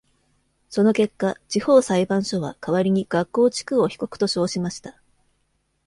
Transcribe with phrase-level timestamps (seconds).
[0.67, 4.99] その結果、地方裁判所は代わりに学校地区を被告と称しました。